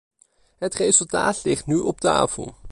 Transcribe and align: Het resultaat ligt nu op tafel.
Het 0.57 0.75
resultaat 0.75 1.43
ligt 1.43 1.65
nu 1.65 1.77
op 1.79 1.99
tafel. 1.99 2.55